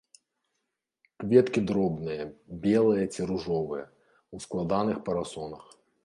Кветкі 1.23 1.61
дробныя, 1.71 2.23
белыя 2.63 3.05
ці 3.17 3.27
ружовыя, 3.31 3.83
у 4.37 4.41
складаных 4.47 4.97
парасонах. 5.11 5.63